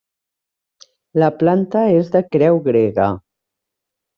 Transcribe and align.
La 1.23 1.29
planta 1.43 1.83
és 1.99 2.11
de 2.17 2.25
creu 2.37 2.59
grega. 2.71 3.11